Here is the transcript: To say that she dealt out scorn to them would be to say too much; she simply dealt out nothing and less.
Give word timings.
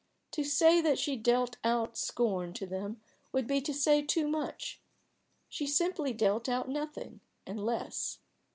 To 0.31 0.43
say 0.43 0.81
that 0.81 0.97
she 0.97 1.15
dealt 1.15 1.57
out 1.63 1.95
scorn 1.95 2.53
to 2.53 2.65
them 2.65 2.99
would 3.31 3.45
be 3.45 3.61
to 3.61 3.71
say 3.71 4.01
too 4.01 4.27
much; 4.27 4.81
she 5.47 5.67
simply 5.67 6.11
dealt 6.11 6.49
out 6.49 6.67
nothing 6.67 7.19
and 7.45 7.63
less. 7.63 8.17